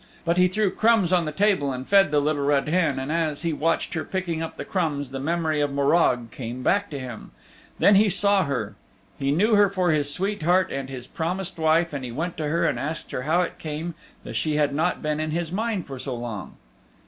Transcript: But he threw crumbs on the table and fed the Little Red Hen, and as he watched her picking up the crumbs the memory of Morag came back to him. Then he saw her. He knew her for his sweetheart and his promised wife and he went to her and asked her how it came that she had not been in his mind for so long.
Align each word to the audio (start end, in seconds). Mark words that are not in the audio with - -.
But 0.25 0.37
he 0.37 0.47
threw 0.47 0.71
crumbs 0.71 1.13
on 1.13 1.25
the 1.25 1.31
table 1.31 1.71
and 1.71 1.87
fed 1.87 2.09
the 2.09 2.19
Little 2.19 2.43
Red 2.43 2.67
Hen, 2.67 2.97
and 2.97 3.11
as 3.11 3.43
he 3.43 3.53
watched 3.53 3.93
her 3.93 4.03
picking 4.03 4.41
up 4.41 4.57
the 4.57 4.65
crumbs 4.65 5.11
the 5.11 5.19
memory 5.19 5.61
of 5.61 5.71
Morag 5.71 6.31
came 6.31 6.63
back 6.63 6.89
to 6.89 6.97
him. 6.97 7.29
Then 7.77 7.93
he 7.93 8.09
saw 8.09 8.45
her. 8.45 8.73
He 9.19 9.29
knew 9.29 9.53
her 9.53 9.69
for 9.69 9.91
his 9.91 10.11
sweetheart 10.11 10.71
and 10.71 10.89
his 10.89 11.05
promised 11.05 11.59
wife 11.59 11.93
and 11.93 12.03
he 12.03 12.11
went 12.11 12.35
to 12.37 12.47
her 12.47 12.65
and 12.65 12.79
asked 12.79 13.11
her 13.11 13.21
how 13.21 13.41
it 13.41 13.59
came 13.59 13.93
that 14.23 14.33
she 14.35 14.55
had 14.55 14.73
not 14.73 15.03
been 15.03 15.19
in 15.19 15.29
his 15.29 15.51
mind 15.51 15.85
for 15.85 15.99
so 15.99 16.15
long. 16.15 16.55